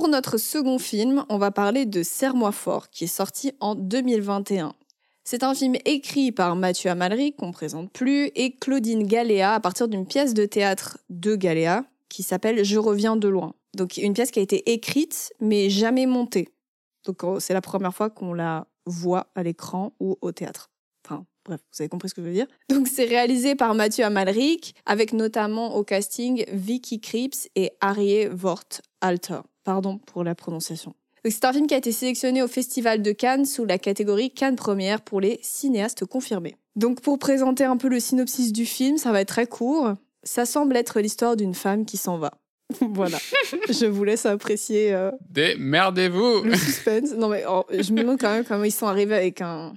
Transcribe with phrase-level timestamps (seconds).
[0.00, 4.72] Pour notre second film, on va parler de Serre-moi fort, qui est sorti en 2021.
[5.24, 9.88] C'est un film écrit par Mathieu Amalric, qu'on présente plus, et Claudine Galéa à partir
[9.88, 13.52] d'une pièce de théâtre de Galéa qui s'appelle Je reviens de loin.
[13.76, 16.48] Donc une pièce qui a été écrite mais jamais montée.
[17.04, 20.70] Donc oh, c'est la première fois qu'on la voit à l'écran ou au théâtre.
[21.04, 22.46] Enfin bref, vous avez compris ce que je veux dire.
[22.70, 28.64] Donc c'est réalisé par Mathieu Amalric avec notamment au casting Vicky Krieps et Arié Vort
[29.00, 29.40] Alter.
[29.64, 30.94] Pardon pour la prononciation.
[31.24, 34.56] C'est un film qui a été sélectionné au Festival de Cannes sous la catégorie Cannes
[34.56, 36.56] Première pour les cinéastes confirmés.
[36.76, 39.94] Donc pour présenter un peu le synopsis du film, ça va être très court.
[40.22, 42.30] Ça semble être l'histoire d'une femme qui s'en va.
[42.80, 43.18] voilà.
[43.68, 44.94] je vous laisse apprécier.
[44.94, 47.12] Euh, Démerdez-vous Le suspense.
[47.12, 49.74] Non, mais oh, je me demande quand même comment ils sont arrivés avec un.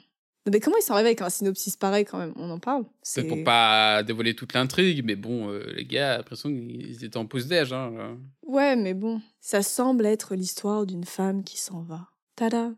[0.52, 2.34] Mais comment ils sont arrivés avec un synopsis pareil quand même?
[2.36, 6.50] On en parle C'est pour pas dévoiler toute l'intrigue, mais bon, euh, les gars, l'impression
[6.50, 7.72] qu'ils étaient en pause déj.
[7.72, 12.10] Hein, ouais, mais bon, ça semble être l'histoire d'une femme qui s'en va.
[12.36, 12.72] Tada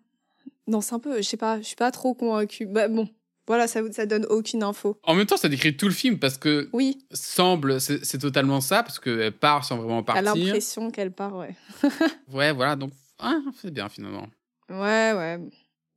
[0.67, 2.67] Non, c'est un peu, je sais pas, je suis pas trop convaincue.
[2.67, 3.09] Bah bon,
[3.47, 4.99] voilà, ça, ça donne aucune info.
[5.03, 6.69] En même temps, ça décrit tout le film parce que.
[6.73, 7.05] Oui.
[7.11, 10.21] Semble, c'est totalement ça, parce qu'elle part sans vraiment partir.
[10.21, 11.55] Elle a l'impression qu'elle part, ouais.
[12.31, 12.91] ouais, voilà, donc.
[13.19, 14.27] Ah, c'est bien finalement.
[14.69, 15.39] Ouais, ouais.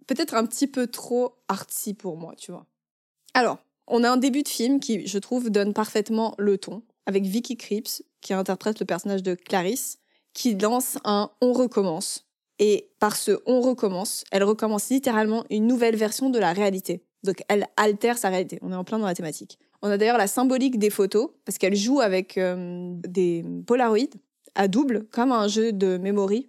[0.09, 2.67] Peut-être un petit peu trop artsy pour moi, tu vois.
[3.35, 7.25] Alors, on a un début de film qui, je trouve, donne parfaitement le ton, avec
[7.25, 9.99] Vicky Krieps, qui interprète le personnage de Clarisse,
[10.33, 12.27] qui lance un On recommence.
[12.59, 17.05] Et par ce On recommence, elle recommence littéralement une nouvelle version de la réalité.
[17.23, 18.59] Donc elle altère sa réalité.
[18.63, 19.59] On est en plein dans la thématique.
[19.83, 24.09] On a d'ailleurs la symbolique des photos, parce qu'elle joue avec euh, des polaroids
[24.55, 26.49] à double, comme un jeu de memory.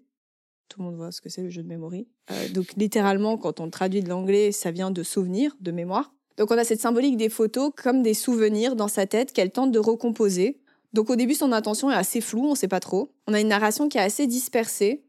[0.69, 2.07] Tout le monde voit ce que c'est le jeu de memory.
[2.31, 6.13] Euh, donc littéralement, quand on le traduit de l'anglais, ça vient de souvenirs, de mémoire.
[6.37, 9.71] Donc on a cette symbolique des photos comme des souvenirs dans sa tête qu'elle tente
[9.71, 10.61] de recomposer.
[10.93, 13.11] Donc au début, son intention est assez floue, on ne sait pas trop.
[13.27, 15.03] On a une narration qui est assez dispersée.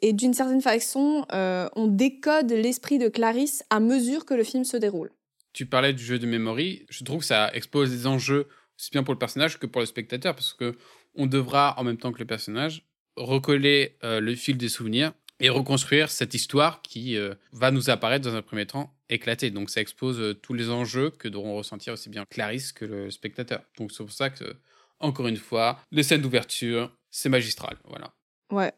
[0.00, 4.64] Et d'une certaine façon, euh, on décode l'esprit de Clarisse à mesure que le film
[4.64, 5.12] se déroule.
[5.52, 6.86] Tu parlais du jeu de memory.
[6.88, 9.86] Je trouve que ça expose des enjeux aussi bien pour le personnage que pour le
[9.86, 10.74] spectateur, parce que
[11.14, 12.84] on devra, en même temps que le personnage,
[13.16, 18.24] recoller euh, le fil des souvenirs et reconstruire cette histoire qui euh, va nous apparaître
[18.24, 19.50] dans un premier temps éclatée.
[19.50, 23.62] Donc ça expose tous les enjeux que devront ressentir aussi bien Clarisse que le spectateur.
[23.78, 24.56] Donc c'est pour ça que,
[25.00, 27.76] encore une fois, les scènes d'ouverture, c'est magistral.
[27.88, 28.14] Voilà.
[28.50, 28.72] Ouais,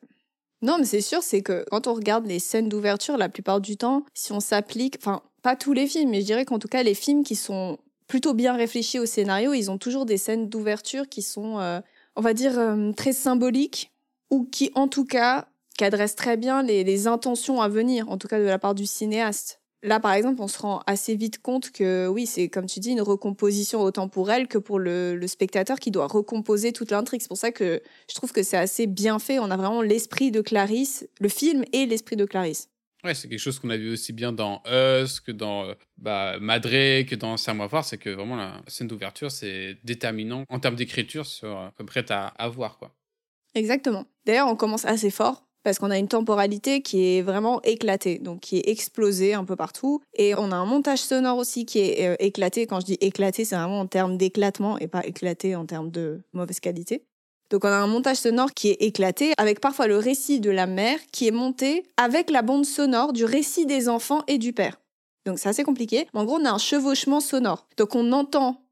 [0.65, 3.77] non, mais c'est sûr, c'est que quand on regarde les scènes d'ouverture, la plupart du
[3.77, 6.83] temps, si on s'applique, enfin, pas tous les films, mais je dirais qu'en tout cas,
[6.83, 11.06] les films qui sont plutôt bien réfléchis au scénario, ils ont toujours des scènes d'ouverture
[11.06, 11.81] qui sont, euh,
[12.17, 13.93] on va dire, euh, très symboliques,
[14.31, 18.39] ou qui, en tout cas, cadressent très bien les intentions à venir, en tout cas
[18.39, 19.61] de la part du cinéaste.
[19.85, 22.93] Là, par exemple, on se rend assez vite compte que oui, c'est comme tu dis,
[22.93, 27.21] une recomposition autant pour elle que pour le, spectateur qui doit recomposer toute l'intrigue.
[27.21, 29.39] C'est pour ça que je trouve que c'est assez bien fait.
[29.39, 32.71] On a vraiment l'esprit de Clarisse, le film et l'esprit de Clarisse.
[33.05, 36.39] Ouais, c'est quelque chose qu'on a vu aussi bien dans Us que dans euh, bah,
[36.41, 37.85] Madré, que dans Serre-moi fort.
[37.85, 42.29] C'est que vraiment la scène d'ouverture, c'est déterminant en termes d'écriture sur euh, prête à,
[42.29, 42.79] à voir.
[42.79, 42.95] Quoi.
[43.54, 44.04] Exactement.
[44.26, 48.41] D'ailleurs, on commence assez fort parce qu'on a une temporalité qui est vraiment éclatée, donc
[48.41, 50.03] qui est explosée un peu partout.
[50.15, 52.66] Et on a un montage sonore aussi qui est euh, éclaté.
[52.66, 56.20] Quand je dis éclaté, c'est vraiment en termes d'éclatement et pas éclaté en termes de
[56.34, 57.03] mauvaise qualité.
[57.50, 60.66] Donc on a un montage sonore qui est éclaté, avec parfois le récit de la
[60.66, 64.81] mère qui est monté avec la bande sonore du récit des enfants et du père.
[65.25, 66.06] Donc c'est assez compliqué.
[66.12, 67.66] En gros, on a un chevauchement sonore.
[67.76, 68.62] Donc on entend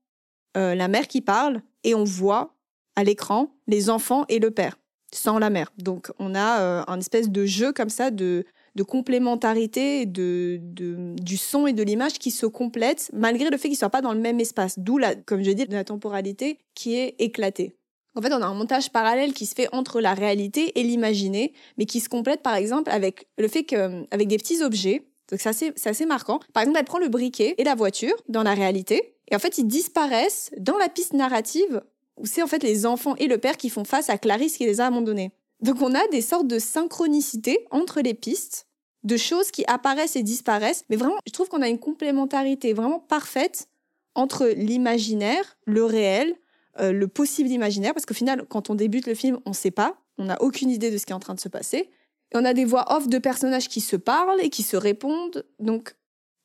[0.56, 2.54] euh, la mère qui parle et on voit
[2.96, 4.78] à l'écran les enfants et le père
[5.14, 5.72] sans la mère.
[5.78, 8.44] Donc on a euh, un espèce de jeu comme ça de,
[8.74, 13.72] de complémentarité de, du son et de l'image qui se complètent malgré le fait qu'ils
[13.72, 14.78] ne soient pas dans le même espace.
[14.78, 17.76] D'où, la, comme je dis, la temporalité qui est éclatée.
[18.14, 21.54] En fait, on a un montage parallèle qui se fait entre la réalité et l'imaginé,
[21.78, 25.48] mais qui se complète par exemple avec le fait qu'avec des petits objets, donc c'est
[25.48, 26.40] assez, assez marquant.
[26.52, 29.56] Par exemple, elle prend le briquet et la voiture dans la réalité, et en fait,
[29.56, 31.82] ils disparaissent dans la piste narrative
[32.24, 34.80] c'est en fait les enfants et le père qui font face à Clarisse qui les
[34.80, 35.32] a abandonnés.
[35.60, 38.66] Donc on a des sortes de synchronicité entre les pistes,
[39.04, 43.00] de choses qui apparaissent et disparaissent, mais vraiment, je trouve qu'on a une complémentarité vraiment
[43.00, 43.68] parfaite
[44.14, 46.36] entre l'imaginaire, le réel,
[46.80, 49.70] euh, le possible imaginaire, parce qu'au final, quand on débute le film, on ne sait
[49.70, 51.90] pas, on n'a aucune idée de ce qui est en train de se passer.
[52.32, 55.44] Et on a des voix off de personnages qui se parlent et qui se répondent.
[55.58, 55.94] Donc,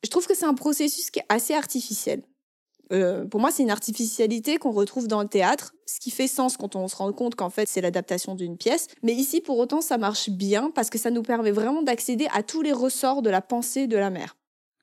[0.04, 2.22] je trouve que c'est un processus qui est assez artificiel.
[2.92, 6.56] Euh, pour moi, c'est une artificialité qu'on retrouve dans le théâtre, ce qui fait sens
[6.56, 8.88] quand on se rend compte qu'en fait, c'est l'adaptation d'une pièce.
[9.02, 12.42] Mais ici, pour autant, ça marche bien parce que ça nous permet vraiment d'accéder à
[12.42, 14.36] tous les ressorts de la pensée de la mère.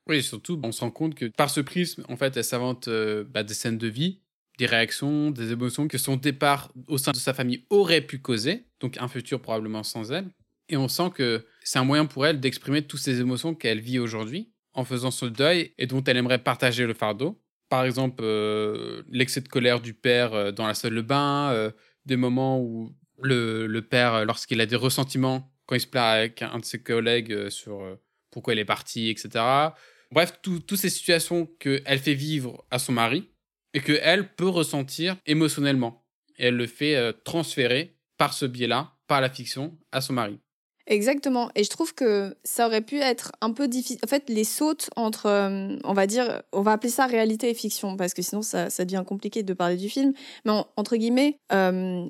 [0.08, 3.24] Oui, surtout, on se rend compte que par ce prisme, en fait, elle s'invente euh,
[3.24, 4.20] bah, des scènes de vie,
[4.58, 8.66] des réactions, des émotions que son départ au sein de sa famille aurait pu causer,
[8.80, 10.28] donc un futur probablement sans elle.
[10.68, 13.98] Et on sent que c'est un moyen pour elle d'exprimer toutes ces émotions qu'elle vit
[13.98, 17.40] aujourd'hui en faisant ce deuil et dont elle aimerait partager le fardeau.
[17.68, 21.70] Par exemple, euh, l'excès de colère du père euh, dans la salle de bain, euh,
[22.04, 26.58] des moments où le, père, lorsqu'il a des ressentiments, quand il se plaint avec un
[26.58, 27.98] de ses collègues sur
[28.30, 29.44] pourquoi elle est partie, etc.
[30.12, 33.30] Bref, toutes ces situations qu'elle fait vivre à son mari
[33.74, 36.06] et qu'elle peut ressentir émotionnellement.
[36.38, 40.38] Et elle le fait transférer par ce biais-là, par la fiction, à son mari.
[40.88, 41.50] Exactement.
[41.56, 43.98] Et je trouve que ça aurait pu être un peu difficile.
[44.04, 47.54] En fait, les sautes entre, euh, on va dire, on va appeler ça réalité et
[47.54, 50.12] fiction, parce que sinon ça, devient compliqué de parler du film.
[50.44, 52.06] Mais entre guillemets, euh,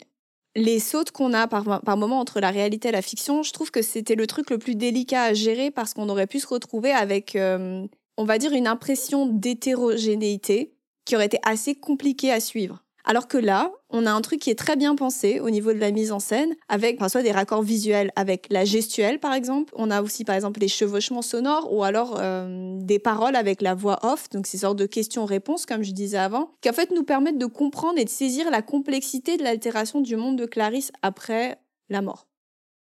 [0.56, 3.70] les sautes qu'on a par, par moment entre la réalité et la fiction, je trouve
[3.70, 6.92] que c'était le truc le plus délicat à gérer parce qu'on aurait pu se retrouver
[6.92, 7.86] avec, euh,
[8.18, 10.74] on va dire, une impression d'hétérogénéité
[11.06, 12.82] qui aurait été assez compliquée à suivre.
[13.08, 15.78] Alors que là, on a un truc qui est très bien pensé au niveau de
[15.78, 19.72] la mise en scène, avec soit des raccords visuels avec la gestuelle, par exemple.
[19.76, 23.76] On a aussi, par exemple, les chevauchements sonores ou alors euh, des paroles avec la
[23.76, 27.04] voix off, donc ces sortes de questions-réponses, comme je disais avant, qui en fait nous
[27.04, 31.60] permettent de comprendre et de saisir la complexité de l'altération du monde de Clarisse après
[31.88, 32.26] la mort.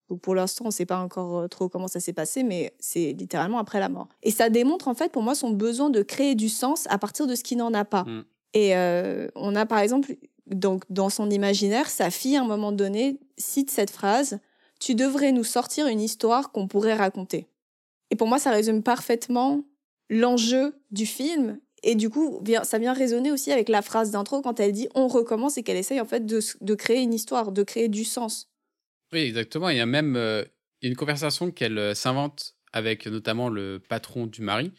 [0.08, 2.74] Donc pour l'instant, on ne sait pas encore euh, trop comment ça s'est passé, mais
[2.78, 4.08] c'est littéralement après la mort.
[4.22, 7.26] Et ça démontre en fait pour moi son besoin de créer du sens à partir
[7.26, 8.04] de ce qui n'en a pas.
[8.04, 8.24] Mm.
[8.54, 10.14] Et euh, on a par exemple,
[10.46, 14.40] donc dans son imaginaire, sa fille à un moment donné cite cette phrase
[14.80, 17.46] Tu devrais nous sortir une histoire qu'on pourrait raconter.
[18.10, 19.64] Et pour moi, ça résume parfaitement
[20.10, 21.58] l'enjeu du film.
[21.82, 25.08] Et du coup, ça vient résonner aussi avec la phrase d'intro quand elle dit on
[25.08, 28.50] recommence et qu'elle essaye en fait de, créer une histoire, de créer du sens.
[29.12, 29.68] Oui, exactement.
[29.68, 30.44] Il y a même euh,
[30.82, 34.72] une conversation qu'elle euh, s'invente avec notamment le patron du mari,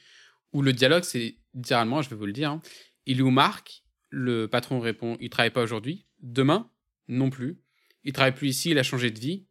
[0.54, 2.62] où le dialogue, c'est littéralement, je vais vous le dire, hein,
[3.06, 6.06] il ou Marc, le patron répond il travaille pas aujourd'hui.
[6.22, 6.70] Demain,
[7.08, 7.60] non plus.
[8.04, 9.46] Il travaille plus ici, il a changé de vie.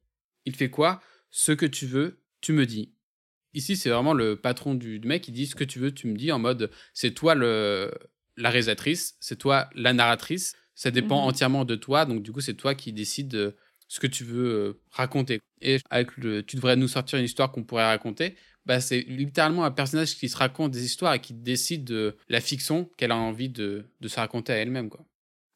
[0.44, 1.00] Il fait quoi?
[1.30, 2.94] Ce que tu veux, tu me dis.
[3.54, 6.16] Ici, c'est vraiment le patron du, mec qui dit ce que tu veux, tu me
[6.16, 7.92] dis en mode c'est toi le,
[8.36, 10.54] la réalisatrice, c'est toi la narratrice.
[10.74, 11.28] Ça dépend mhm.
[11.28, 13.54] entièrement de toi, donc du coup, c'est toi qui décides
[13.88, 15.40] ce que tu veux euh, raconter.
[15.60, 19.64] Et avec le tu devrais nous sortir une histoire qu'on pourrait raconter, bah, c'est littéralement
[19.64, 23.16] un personnage qui se raconte des histoires et qui décide de la fiction qu'elle a
[23.16, 24.88] envie de, de se raconter à elle-même.
[24.88, 25.04] quoi.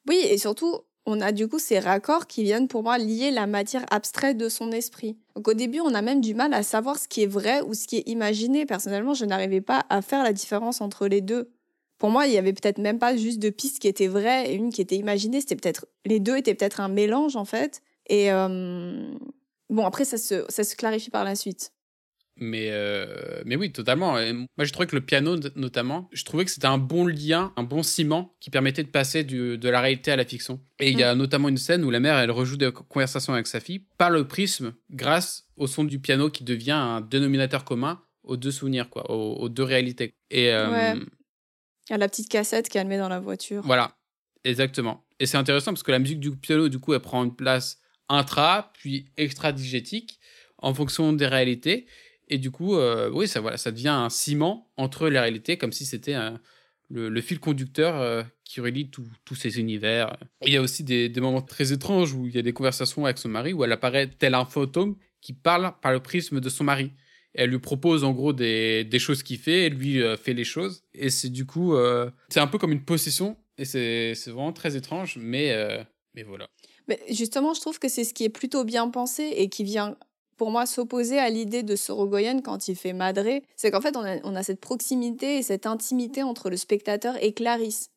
[0.09, 3.47] Oui, et surtout, on a du coup ces raccords qui viennent pour moi lier la
[3.47, 5.17] matière abstraite de son esprit.
[5.37, 7.75] Donc au début, on a même du mal à savoir ce qui est vrai ou
[7.75, 8.67] ce qui est imaginé.
[8.67, 11.53] Personnellement, je n'arrivais pas à faire la différence entre les deux.
[11.99, 14.55] Pour moi, il y avait peut-être même pas juste deux pistes qui étaient vraies et
[14.55, 15.41] une qui était imaginée.
[15.41, 17.83] C'était peut-être les deux étaient peut-être un mélange en fait.
[18.09, 19.15] Et euh,
[19.71, 21.73] bon, après ça se, ça se clarifie par la suite.
[22.39, 24.13] Mais, euh, mais oui, totalement.
[24.13, 27.63] moi, j'ai trouvé que le piano, notamment, je trouvais que c'était un bon lien, un
[27.63, 30.61] bon ciment qui permettait de passer du, de la réalité à la fiction.
[30.79, 31.19] Et il y a mm.
[31.19, 34.29] notamment une scène où la mère, elle rejoue des conversations avec sa fille par le
[34.29, 39.11] prisme, grâce au son du piano qui devient un dénominateur commun aux deux souvenirs, quoi,
[39.11, 40.15] aux, deux réalités.
[40.31, 41.01] Et, euh, ouais.
[41.89, 43.63] A la petite cassette qu'elle met dans la voiture.
[43.65, 43.97] Voilà,
[44.45, 45.07] exactement.
[45.21, 47.79] Et c'est intéressant parce que la musique du piano, du coup, elle prend une place
[48.09, 50.19] intra, puis extra-digétique
[50.59, 51.87] en fonction des réalités.
[52.29, 55.73] Et du coup, euh, oui, ça, voilà, ça devient un ciment entre les réalités, comme
[55.73, 56.17] si c'était
[56.91, 60.17] le, fil conducteur euh, qui relie tous ces univers.
[60.45, 63.19] il y a aussi des, moments très étranges où il y a des conversations avec
[63.19, 66.65] son mari, où elle apparaît tel un fantôme qui parle par le prisme de son
[66.65, 66.93] mari.
[67.35, 70.83] elle lui propose en gros des, choses qu'il fait, et lui euh, fait les choses.
[70.95, 71.77] Et c'est du coup,
[72.29, 75.55] c'est un peu comme une possession, et c'est vraiment très étrange, mais,
[76.15, 76.49] mais voilà.
[76.89, 79.97] Mais justement, je trouve que c'est ce qui est plutôt bien pensé et qui vient
[80.37, 84.37] pour moi, s'opposer à l'idée de Sorogoyen quand il fait Madré, c'est qu'en fait, on
[84.37, 87.91] a, cette proximité et cette intimité entre le spectateur et Clarisse.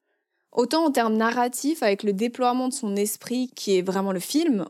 [0.52, 4.66] Autant en termes narratifs, avec le déploiement de son esprit, qui est vraiment le film,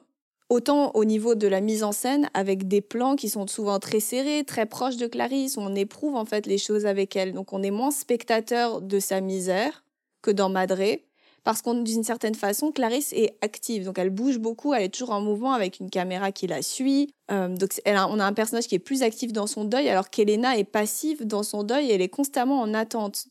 [0.50, 4.00] autant au niveau de la mise en scène, avec des plans qui sont souvent très
[4.00, 7.34] serrés, très proches de Clarisse, où on éprouve en fait les choses avec elle.
[7.34, 9.84] Donc on est moins spectateur de sa misère
[10.22, 11.06] que dans Madré
[11.50, 15.10] parce qu'on d'une certaine façon, Clarisse est active, donc elle bouge beaucoup, elle est toujours
[15.10, 17.10] en mouvement avec une caméra qui la suit.
[17.32, 20.60] Euh, donc on a un personnage qui est plus actif dans son deuil, alors qu'Elena
[20.60, 23.26] est passive dans son deuil, elle est constamment en attente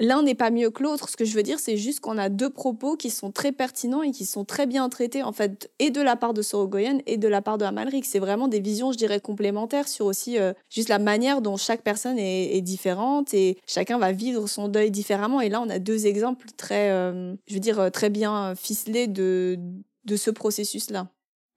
[0.00, 1.08] l'un n'est pas mieux que l'autre.
[1.08, 4.02] Ce que je veux dire, c'est juste qu'on a deux propos qui sont très pertinents
[4.02, 7.18] et qui sont très bien traités, en fait, et de la part de Sorogoyen et
[7.18, 8.04] de la part de Amalric.
[8.04, 11.82] C'est vraiment des visions, je dirais, complémentaires sur aussi euh, juste la manière dont chaque
[11.82, 15.40] personne est, différente et chacun va vivre son deuil différemment.
[15.40, 19.06] Et là, on a deux exemples très, euh, je veux dire, euh, très bien ficelés
[19.06, 19.58] de,
[20.04, 21.08] de ce processus-là.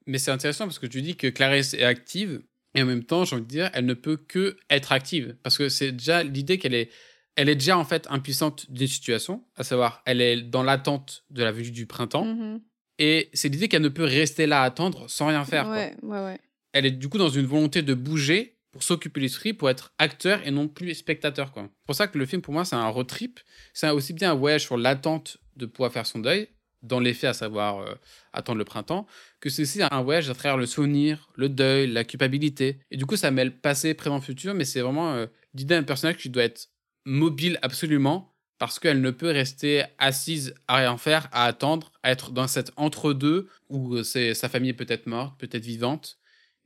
[0.05, 2.41] Mais c'est intéressant parce que tu dis que Clarisse est active
[2.75, 5.57] et en même temps, j'ai envie de dire, elle ne peut que être active parce
[5.57, 6.89] que c'est déjà l'idée qu'elle est
[7.35, 11.43] elle est déjà en fait impuissante d'une situation, à savoir, elle est dans l'attente de
[11.43, 12.25] la venue du printemps.
[12.25, 12.61] Mm-hmm.
[12.99, 15.67] Et c'est l'idée qu'elle ne peut rester là à attendre sans rien faire.
[15.67, 16.39] Ouais, ouais, ouais.
[16.73, 20.45] elle est du coup dans une volonté de bouger pour s'occuper l'esprit, pour être acteur
[20.45, 21.51] et non plus spectateur.
[21.55, 23.39] C'est pour ça que le film, pour moi, c'est un road trip.
[23.73, 26.49] C'est aussi bien un voyage sur l'attente de pouvoir faire son deuil,
[26.81, 27.93] dans les faits, à savoir euh,
[28.33, 29.05] attendre le printemps,
[29.39, 32.79] que c'est aussi un voyage à travers le souvenir, le deuil, la culpabilité.
[32.89, 36.17] Et du coup, ça mêle passé, présent, futur, mais c'est vraiment euh, l'idée d'un personnage
[36.17, 36.69] qui doit être
[37.05, 42.31] mobile absolument, parce qu'elle ne peut rester assise à rien faire, à attendre, à être
[42.31, 46.17] dans cet entre-deux où euh, c'est, sa famille est peut-être morte, peut-être vivante.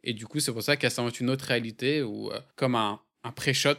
[0.03, 3.31] Et du coup, c'est pour ça qu'elle s'invente une autre réalité, ou comme un, un
[3.31, 3.73] pré-shot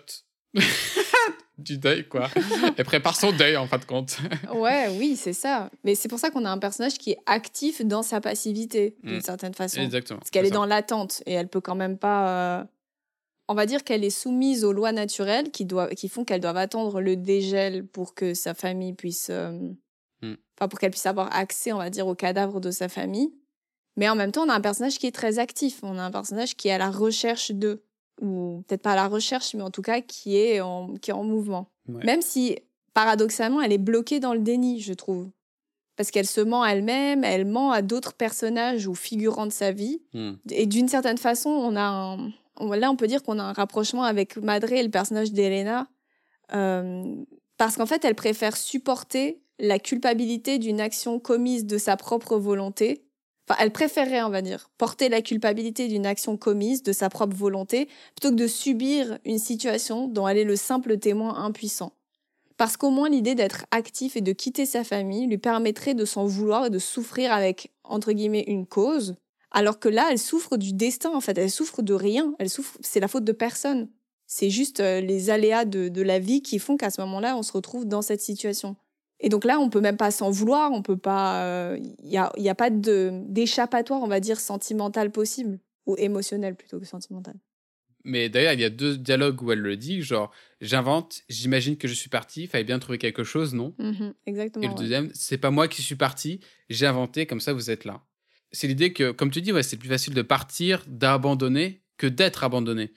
[1.58, 2.28] du deuil, quoi.
[2.76, 4.18] Elle prépare son deuil, en fin de compte.
[4.54, 5.70] ouais, oui, c'est ça.
[5.84, 9.16] Mais c'est pour ça qu'on a un personnage qui est actif dans sa passivité, d'une
[9.18, 9.22] Mm.
[9.22, 9.80] certaine façon.
[9.80, 10.18] Exactement.
[10.20, 12.60] Parce qu'elle est dans l'attente et elle peut quand même pas.
[12.60, 12.64] euh,
[13.48, 16.50] On va dire qu'elle est soumise aux lois naturelles qui, doivent, qui font qu'elle doit
[16.50, 19.28] attendre le dégel pour que sa famille puisse.
[19.30, 19.70] euh,
[20.22, 20.34] Mm.
[20.56, 23.32] Enfin, pour qu'elle puisse avoir accès, on va dire, au cadavre de sa famille.
[23.96, 25.80] Mais en même temps, on a un personnage qui est très actif.
[25.82, 27.82] On a un personnage qui est à la recherche d'eux.
[28.20, 31.14] Ou peut-être pas à la recherche, mais en tout cas qui est en, qui est
[31.14, 31.70] en mouvement.
[31.88, 32.04] Ouais.
[32.04, 32.56] Même si,
[32.94, 35.30] paradoxalement, elle est bloquée dans le déni, je trouve.
[35.96, 40.00] Parce qu'elle se ment elle-même, elle ment à d'autres personnages ou figurants de sa vie.
[40.14, 40.32] Hmm.
[40.50, 42.30] Et d'une certaine façon, on a un...
[42.60, 45.88] là, on peut dire qu'on a un rapprochement avec Madré et le personnage d'Elena.
[46.54, 47.14] Euh,
[47.56, 53.04] parce qu'en fait, elle préfère supporter la culpabilité d'une action commise de sa propre volonté.
[53.48, 57.34] Enfin, elle préférerait, on va dire, porter la culpabilité d'une action commise de sa propre
[57.34, 61.92] volonté plutôt que de subir une situation dont elle est le simple témoin impuissant.
[62.56, 66.26] Parce qu'au moins l'idée d'être actif et de quitter sa famille lui permettrait de s'en
[66.26, 69.14] vouloir et de souffrir avec, entre guillemets, une cause.
[69.50, 71.36] Alors que là, elle souffre du destin, en fait.
[71.38, 72.34] Elle souffre de rien.
[72.38, 73.88] Elle souffre, c'est la faute de personne.
[74.26, 77.42] C'est juste euh, les aléas de, de la vie qui font qu'à ce moment-là, on
[77.42, 78.76] se retrouve dans cette situation.
[79.20, 81.74] Et donc là, on peut même pas s'en vouloir, on peut pas.
[81.76, 85.58] Il n'y a, y a pas d'échappatoire, on va dire, sentimental possible.
[85.86, 87.34] Ou émotionnel plutôt que sentimental.
[88.04, 91.88] Mais d'ailleurs, il y a deux dialogues où elle le dit, genre, j'invente, j'imagine que
[91.88, 93.74] je suis parti, fallait bien trouver quelque chose, non?
[93.78, 94.64] Mhm, exactement.
[94.64, 94.78] Et le ouais.
[94.78, 96.40] deuxième, c'est pas moi qui suis parti,
[96.70, 98.02] j'ai inventé, comme ça vous êtes là.
[98.52, 102.44] C'est l'idée que, comme tu dis, ouais, c'est plus facile de partir, d'abandonner, que d'être
[102.44, 102.92] abandonné.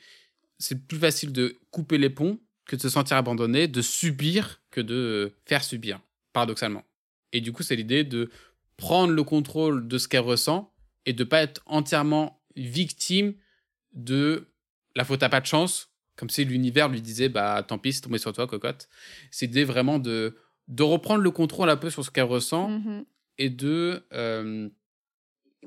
[0.60, 4.79] C'est plus facile de couper les ponts que de se sentir abandonné, de subir que
[4.81, 6.00] de faire subir,
[6.34, 6.84] paradoxalement.
[7.34, 8.29] Et du coup, c'est l'idée de
[8.77, 10.74] prendre le contrôle de ce qu'elle ressent
[11.05, 13.34] et de pas être entièrement victime
[13.93, 14.48] de
[14.96, 18.01] la faute à pas de chance, comme si l'univers lui disait bah tant pis, c'est
[18.01, 18.88] tombé sur toi, cocotte.
[19.31, 23.05] C'est l'idée vraiment de, de reprendre le contrôle un peu sur ce qu'elle ressent Mhm.
[23.38, 24.05] et de.
[24.13, 24.70] euh,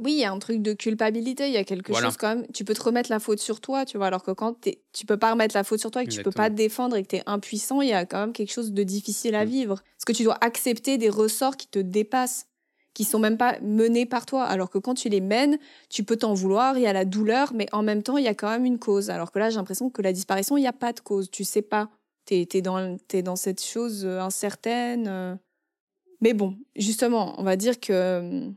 [0.01, 2.09] Oui, il y a un truc de culpabilité, il y a quelque Voilà.
[2.09, 2.47] chose quand même.
[2.53, 4.57] Tu peux te remettre la faute sur toi, tu vois, alors que quand
[4.93, 6.97] tu peux pas remettre la faute sur toi et que tu peux pas te défendre
[6.97, 9.45] et que tu es impuissant, il y a quand même quelque chose de difficile à
[9.45, 9.49] Mm.
[9.49, 9.75] vivre.
[9.77, 12.47] Parce que tu dois accepter des ressorts qui te dépassent,
[12.93, 14.45] qui sont même pas menés par toi.
[14.45, 15.59] Alors que quand tu les mènes,
[15.91, 18.29] tu peux t'en vouloir, il y a la douleur, mais en même temps, il y
[18.29, 19.11] a quand même une cause.
[19.11, 21.31] Alors que là, j'ai l'impression que la disparition, il n'y a pas de cause.
[21.31, 21.89] Tu sais pas.
[22.27, 25.07] Tu es, dans, t'es dans cette chose euh, incertaine.
[25.09, 25.37] euh.
[26.21, 28.49] Mais bon, justement, on va dire que euh,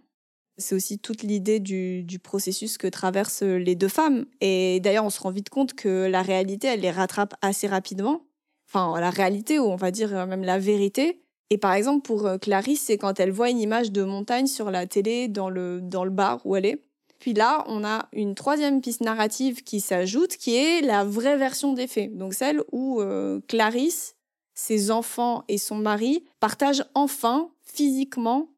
[0.57, 4.25] c'est aussi toute l'idée du, processus que traversent les deux femmes.
[4.41, 8.21] Et d'ailleurs, on se rend vite compte que la réalité, elle les rattrape assez rapidement.
[8.67, 11.21] Enfin, la réalité, ou on va dire euh, même la vérité.
[11.49, 14.71] Et par exemple, pour euh, Clarisse, c'est quand elle voit une image de montagne sur
[14.71, 16.81] la télé dans le, dans le bar où elle est.
[17.19, 21.73] Puis là, on a une troisième piste narrative qui s'ajoute, qui est la vraie version
[21.73, 22.15] des faits.
[22.15, 24.15] Donc celle où euh, Clarisse,
[24.53, 28.49] ses enfants et son mari partagent enfin physiquement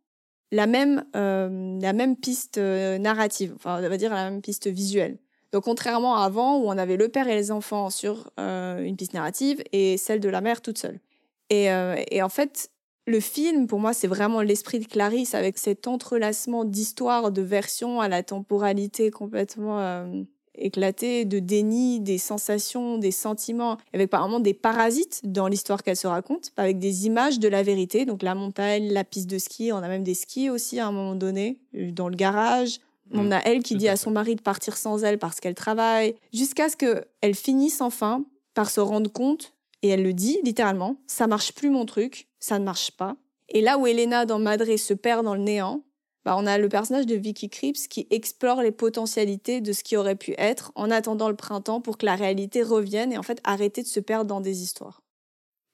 [0.52, 4.68] la même, euh, la même piste euh, narrative, enfin, on va dire la même piste
[4.68, 5.18] visuelle.
[5.52, 8.96] Donc, contrairement à avant, où on avait le père et les enfants sur euh, une
[8.96, 11.00] piste narrative et celle de la mère toute seule.
[11.50, 12.70] Et, euh, et en fait,
[13.08, 18.00] le film, pour moi, c'est vraiment l'esprit de Clarisse avec cet entrelacement d'histoires, de versions
[18.00, 20.24] à la temporalité complètement euh,
[20.60, 26.08] éclatée, de déni, des sensations, des sentiments, avec apparemment des parasites dans l'histoire qu'elle se
[26.08, 29.78] raconte, avec des images de la vérité, donc la montagne, la piste de ski, on
[29.78, 32.80] a même des skis aussi à un moment donné, dans le garage.
[33.12, 35.56] On Mm, a elle qui dit à son mari de partir sans elle parce qu'elle
[35.56, 38.24] travaille, jusqu'à ce qu'elle finisse enfin
[38.54, 42.60] par se rendre compte, et elle le dit littéralement, ça marche plus mon truc, ça
[42.60, 43.16] ne marche pas.
[43.50, 45.82] Et là où Elena dans Madré se perd dans le néant,
[46.30, 49.98] bah, on a le personnage de Vicky Krieps qui explore les potentialités de ce qui
[49.98, 53.42] aurait pu être en attendant le printemps pour que la réalité revienne et en fait
[53.44, 55.02] arrêter de se perdre dans des histoires.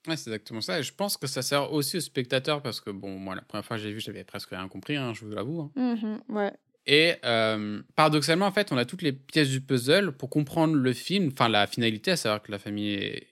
[0.08, 0.78] Ouais, c'est exactement ça.
[0.78, 3.66] Et je pense que ça sert aussi aux spectateurs parce que, bon, moi, la première
[3.66, 5.70] fois que j'ai vu, j'avais presque rien compris, hein, je vous l'avoue.
[5.76, 6.20] hein.
[6.30, 6.54] Ouais.
[6.86, 10.92] Et euh, paradoxalement, en fait, on a toutes les pièces du puzzle pour comprendre le
[10.94, 13.26] film, enfin la finalité, à savoir que la famille est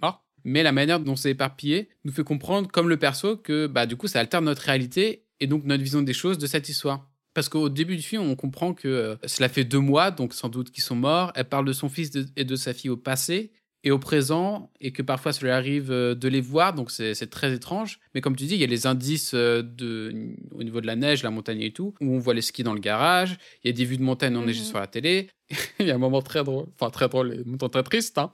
[0.00, 0.22] morte.
[0.44, 3.96] Mais la manière dont c'est éparpillé nous fait comprendre, comme le perso, que bah, du
[3.96, 7.08] coup, ça alterne notre réalité et donc notre vision des choses de cette histoire.
[7.34, 10.48] Parce qu'au début du film, on comprend que euh, cela fait deux mois, donc sans
[10.48, 11.32] doute qu'ils sont morts.
[11.34, 13.52] Elle parle de son fils et de sa fille au passé
[13.84, 17.54] et au présent, et que parfois cela arrive euh, de les voir, donc c'est très
[17.54, 18.00] étrange.
[18.14, 20.96] Mais comme tu dis, il y a les indices euh, de, au niveau de la
[20.96, 23.70] neige, la montagne et tout, où on voit les skis dans le garage, il y
[23.70, 25.30] a des vues de montagne enneigées mmh sur la télé.
[25.78, 28.32] il y a un moment très drôle, enfin très drôle, un moment très triste, hein,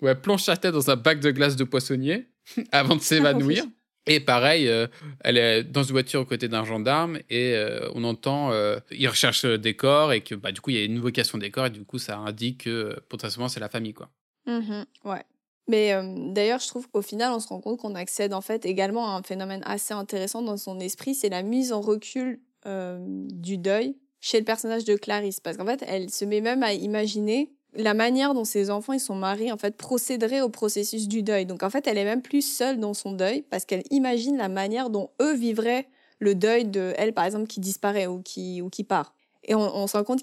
[0.00, 2.28] où elle plonge sa tête dans un bac de glace de poissonnier
[2.72, 3.64] avant de s'évanouir.
[4.08, 4.86] Et pareil, euh,
[5.20, 7.56] elle est dans une voiture aux côtés d'un gendarme et
[7.94, 8.52] on entend
[8.90, 11.50] il recherche des corps et que bah, du coup il y a une vocation des
[11.50, 14.08] corps et du coup ça indique que potentiellement c'est la famille quoi.
[14.46, 15.22] Mmh ouais.
[15.70, 15.92] Mais
[16.32, 19.18] d'ailleurs, je trouve qu'au final, on se rend compte qu'on accède en fait également à
[19.18, 24.38] un phénomène assez intéressant dans son esprit, c'est la mise en recul du deuil chez
[24.38, 25.40] le personnage de Clarisse.
[25.40, 28.98] Parce qu'en fait, elle se met même à imaginer la manière dont ses enfants et
[28.98, 31.46] son mari en fait procéderaient au processus du deuil.
[31.46, 34.48] Donc en fait, elle est même plus seule dans son deuil parce qu'elle imagine la
[34.48, 38.70] manière dont eux vivraient le deuil de elle, par exemple, qui disparaît ou qui, ou
[38.70, 39.14] qui part.
[39.48, 40.20] Et on, se rend compte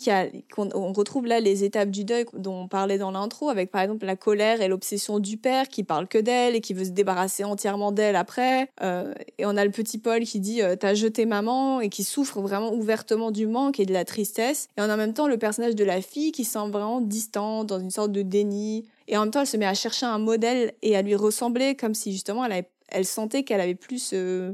[0.53, 4.05] qu'on retrouve là les étapes du deuil dont on parlait dans l'intro, avec par exemple
[4.05, 7.43] la colère et l'obsession du père qui parle que d'elle et qui veut se débarrasser
[7.43, 8.69] entièrement d'elle après.
[8.83, 12.03] Euh, et on a le petit Paul qui dit euh, T'as jeté maman et qui
[12.03, 14.67] souffre vraiment ouvertement du manque et de la tristesse.
[14.77, 17.89] Et en même temps le personnage de la fille qui semble vraiment distante, dans une
[17.89, 18.85] sorte de déni.
[19.07, 21.75] Et en même temps, elle se met à chercher un modèle et à lui ressembler
[21.75, 24.53] comme si justement elle, elle sentait qu'elle avait plus ce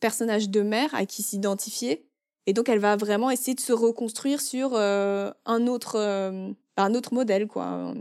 [0.00, 2.04] personnage de mère à qui s'identifier.
[2.46, 6.94] Et donc, elle va vraiment essayer de se reconstruire sur euh, un, autre, euh, un
[6.94, 7.94] autre modèle, quoi,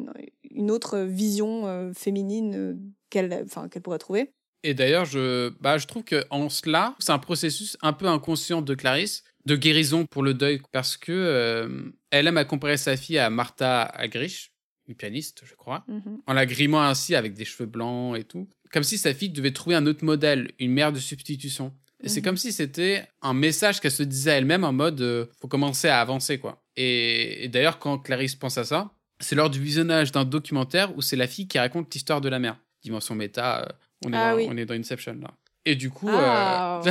[0.50, 2.80] une autre vision euh, féminine
[3.10, 4.32] qu'elle qu'elle pourrait trouver.
[4.64, 8.76] Et d'ailleurs, je, bah, je trouve qu'en cela, c'est un processus un peu inconscient de
[8.76, 13.32] Clarisse, de guérison pour le deuil, parce que elle aime à comparer sa fille à
[13.32, 14.52] Martha Agrich,
[14.88, 18.48] une pianiste, je crois, mmh en la grimant ainsi avec des cheveux blancs et tout.
[18.72, 21.74] Comme si sa fille devait trouver un autre modèle, une mère de substitution.
[22.04, 22.26] Et c'est mhm.
[22.26, 26.02] comme si c'était un message qu'elle se disait elle-même en mode euh, faut commencer à
[26.02, 26.64] avancer quoi.
[26.76, 31.16] Et, d'ailleurs quand Clarisse pense à ça, c'est lors du visionnage d'un documentaire où c'est
[31.16, 32.58] la fille qui raconte l'histoire de la mère.
[32.84, 33.66] Dimension méta, euh,
[34.06, 35.32] on, est ah dans, on est dans Inception là.
[35.66, 36.82] Et du coup, euh, ah.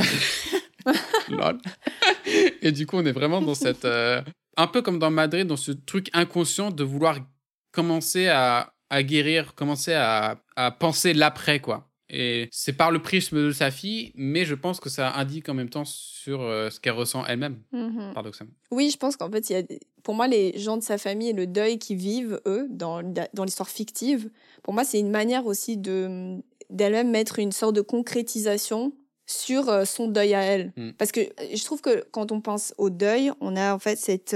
[2.61, 5.71] Et du coup, on est vraiment dans cette un peu comme dans Madrid, dans ce
[5.71, 7.19] truc inconscient de vouloir
[7.71, 11.90] commencer à, à guérir, commencer à, à penser l'après quoi.
[12.13, 15.53] Et c'est par le prisme de sa fille, mais je pense que ça indique en
[15.53, 18.53] même temps sur euh, ce qu'elle ressent elle-même, mmh paradoxalement.
[18.69, 19.63] Oui, je pense qu'en fait, il y a
[20.03, 23.01] pour moi, les gens de sa famille et le deuil qu'ils vivent, eux, dans,
[23.33, 24.29] dans l'histoire fictive,
[24.63, 26.37] pour moi, c'est une manière aussi de
[26.69, 28.93] d'elle-même mettre une sorte de concrétisation
[29.25, 30.73] sur euh, son deuil à elle.
[30.77, 30.91] Mmh.
[30.97, 33.97] Parce que euh, je trouve que quand on pense au deuil, on a en fait
[33.97, 34.35] cette,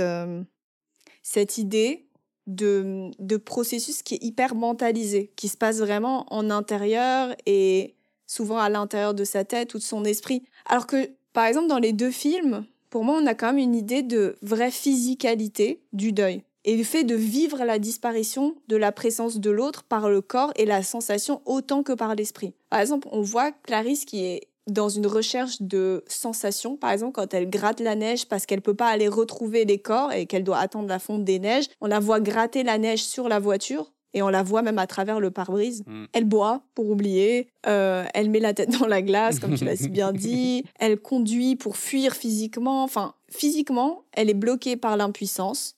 [1.23, 2.04] cette idée
[2.47, 7.95] de, de processus qui est hyper mentalisé, qui se passe vraiment en intérieur et
[8.27, 10.43] souvent à l'intérieur de sa tête ou de son esprit.
[10.67, 13.75] Alors que, par exemple, dans les deux films, pour moi, on a quand même une
[13.75, 18.91] idée de vraie physicalité du deuil et le fait de vivre la disparition de la
[18.91, 22.53] présence de l'autre par le corps et la sensation autant que par l'esprit.
[22.69, 27.34] Par exemple, on voit Clarisse qui est dans une recherche de sensations, par exemple quand
[27.34, 30.58] elle gratte la neige parce qu'elle peut pas aller retrouver les corps et qu'elle doit
[30.58, 34.21] attendre la fonte des neiges, on la voit gratter la neige sur la voiture et
[34.21, 35.84] on la voit même à travers le pare-brise.
[35.86, 36.06] Mm.
[36.13, 39.75] Elle boit pour oublier, euh, elle met la tête dans la glace, comme tu l'as
[39.75, 42.84] si bien dit, elle conduit pour fuir physiquement.
[42.84, 45.75] Enfin, physiquement, elle est bloquée par l'impuissance,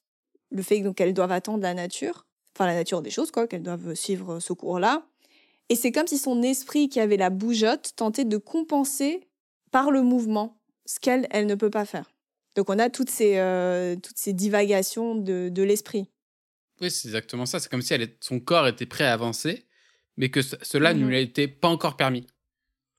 [0.51, 3.95] le fait qu'elle doive attendre la nature, enfin la nature des choses, quoi, qu'elle doive
[3.95, 5.03] suivre ce cours-là.
[5.69, 9.21] Et c'est comme si son esprit qui avait la bougeotte tentait de compenser
[9.71, 12.09] par le mouvement ce qu'elle elle ne peut pas faire.
[12.55, 16.07] Donc on a toutes ces, euh, toutes ces divagations de, de l'esprit.
[16.81, 17.59] Oui, c'est exactement ça.
[17.59, 19.65] C'est comme si elle son corps était prêt à avancer,
[20.15, 21.09] mais que cela ne mhm.
[21.09, 22.25] lui était pas encore permis.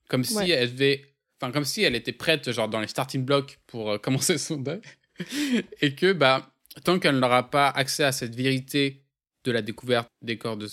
[0.09, 1.05] Comme si elle devait,
[1.41, 4.57] enfin comme si elle était prête, genre dans les starting blocks pour euh, commencer son
[4.57, 4.81] deuil,
[5.81, 6.53] et que bah
[6.85, 9.03] tant qu'elle n'aura pas accès à cette vérité
[9.45, 10.69] de la découverte des corps de,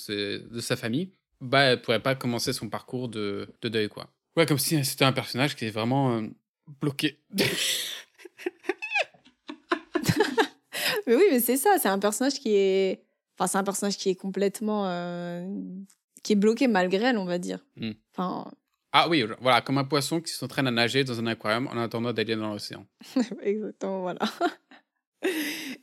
[0.48, 1.12] de sa famille,
[1.46, 4.10] bah, elle pourrait pas commencer son parcours de, de deuil, quoi.
[4.36, 6.28] Ouais, comme si c'était un personnage qui est vraiment euh,
[6.82, 7.22] bloqué.
[11.08, 13.06] mais oui, mais c'est ça, c'est un personnage qui est.
[13.38, 14.88] Enfin, c'est un personnage qui est complètement.
[14.88, 15.48] Euh,
[16.24, 17.60] qui est bloqué malgré elle, on va dire.
[17.78, 17.92] Hmm.
[18.12, 18.52] Enfin.
[18.92, 22.14] Ah oui, voilà, comme un poisson qui s'entraîne à nager dans un aquarium en attendant
[22.14, 22.86] d'aller dans l'océan.
[23.42, 24.22] Exactement, voilà.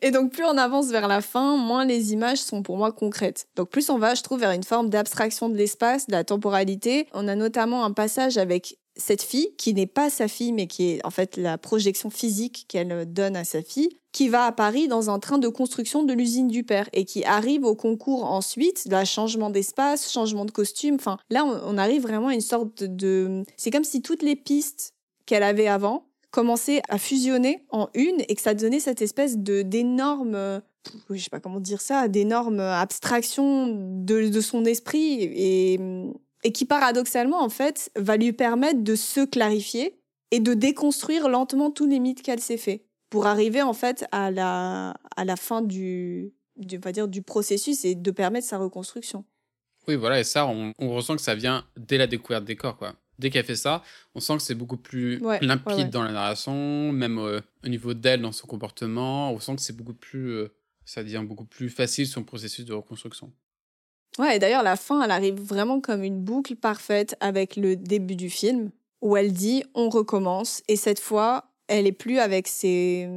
[0.03, 3.47] Et donc, plus on avance vers la fin, moins les images sont pour moi concrètes.
[3.57, 7.07] Donc, plus on va, je trouve, vers une forme d'abstraction de l'espace, de la temporalité.
[7.13, 10.91] On a notamment un passage avec cette fille, qui n'est pas sa fille, mais qui
[10.91, 14.89] est en fait la projection physique qu'elle donne à sa fille, qui va à Paris
[14.89, 18.85] dans un train de construction de l'usine du père et qui arrive au concours ensuite,
[18.91, 20.97] la changement d'espace, changement de costume.
[20.97, 23.45] Enfin, là, on, arrive vraiment à une sorte de.
[23.57, 28.35] C'est comme si toutes les pistes qu'elle avait avant commençaient à fusionner en une et
[28.35, 30.63] que ça donnait cette espèce de d'énorme
[31.11, 35.79] je sais pas comment dire ça, d'énormes abstractions de, de, son esprit et,
[36.43, 39.99] et qui paradoxalement en fait va lui permettre de se clarifier
[40.31, 44.31] et de déconstruire lentement tous les mythes qu'elle s'est fait pour arriver en fait à
[44.31, 49.25] la, à la fin du, dire, du processus et de permettre sa reconstruction.
[49.89, 52.77] Oui, voilà, et ça, on, on, ressent que ça vient dès la découverte des corps,
[52.77, 52.95] quoi.
[53.23, 53.85] Dès qu'elle fait ça,
[54.17, 58.21] on sent que c'est beaucoup plus limpide dans la narration, même euh, au niveau d'elle,
[58.21, 60.53] dans son comportement, on sent que c'est beaucoup plus, euh,
[60.85, 63.33] ça devient beaucoup plus facile son processus de reconstruction.
[64.19, 68.17] Ouais, et d'ailleurs, la fin, elle arrive vraiment comme une boucle parfaite avec le début
[68.17, 73.09] du film, où elle dit on recommence, et cette fois, elle est plus avec ses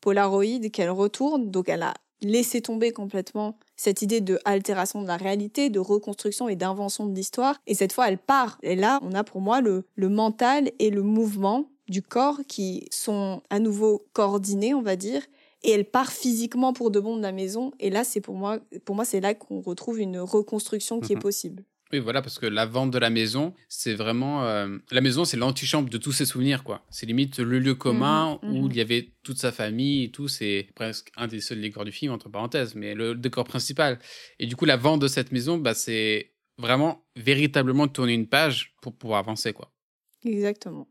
[0.00, 5.16] polaroïdes qu'elle retourne, donc elle a laissé tomber complètement cette idée de altération de la
[5.16, 7.56] réalité, de reconstruction et d'invention de l'histoire.
[7.66, 8.58] Et cette fois, elle part.
[8.62, 12.88] Et là, on a pour moi le, le mental et le mouvement du corps qui
[12.90, 15.22] sont à nouveau coordonnés, on va dire.
[15.62, 17.72] Et elle part physiquement pour de bon de la maison.
[17.80, 21.16] Et là, c'est pour moi, pour moi, c'est là qu'on retrouve une reconstruction qui est
[21.16, 21.22] mhm.
[21.22, 21.64] possible.
[21.92, 24.44] Oui, voilà, parce que la vente de la maison, c'est vraiment.
[24.44, 26.84] Euh, la maison, c'est l'antichambre de tous ses souvenirs, quoi.
[26.90, 28.70] C'est limite le lieu commun mhm, où mhm.
[28.72, 30.26] il y avait toute sa famille et tout.
[30.26, 34.00] C'est presque un des seuls décors du film, entre parenthèses, mais le décor principal.
[34.40, 38.74] Et du coup, la vente de cette maison, bah, c'est vraiment véritablement tourner une page
[38.82, 39.72] pour pouvoir avancer, quoi.
[40.24, 40.88] Exactement.